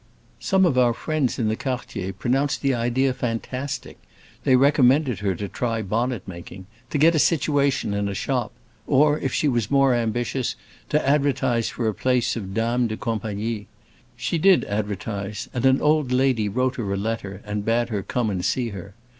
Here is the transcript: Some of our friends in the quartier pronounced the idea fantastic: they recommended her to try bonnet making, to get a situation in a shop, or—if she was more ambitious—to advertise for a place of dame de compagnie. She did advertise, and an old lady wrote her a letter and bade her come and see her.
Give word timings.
Some 0.39 0.65
of 0.65 0.79
our 0.79 0.95
friends 0.95 1.37
in 1.37 1.47
the 1.47 1.55
quartier 1.55 2.11
pronounced 2.11 2.63
the 2.63 2.73
idea 2.73 3.13
fantastic: 3.13 3.99
they 4.45 4.55
recommended 4.55 5.19
her 5.19 5.35
to 5.35 5.47
try 5.47 5.83
bonnet 5.83 6.27
making, 6.27 6.65
to 6.89 6.97
get 6.97 7.13
a 7.13 7.19
situation 7.19 7.93
in 7.93 8.09
a 8.09 8.15
shop, 8.15 8.51
or—if 8.87 9.31
she 9.31 9.47
was 9.47 9.69
more 9.69 9.93
ambitious—to 9.93 11.07
advertise 11.07 11.69
for 11.69 11.87
a 11.87 11.93
place 11.93 12.35
of 12.35 12.55
dame 12.55 12.87
de 12.87 12.97
compagnie. 12.97 13.67
She 14.17 14.39
did 14.39 14.65
advertise, 14.65 15.47
and 15.53 15.67
an 15.67 15.79
old 15.79 16.11
lady 16.11 16.49
wrote 16.49 16.77
her 16.77 16.91
a 16.93 16.97
letter 16.97 17.43
and 17.45 17.63
bade 17.63 17.89
her 17.89 18.01
come 18.01 18.31
and 18.31 18.43
see 18.43 18.69
her. 18.69 18.95